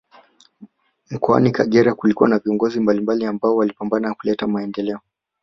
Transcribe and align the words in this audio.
Mkoani 1.11 1.51
kagera 1.51 1.93
kulikuwa 1.95 2.29
na 2.29 2.39
viongozi 2.39 2.79
mbalimbali 2.79 3.25
ambao 3.25 3.55
walipambana 3.55 4.13
kuleta 4.13 4.47
maendeleo 4.47 4.99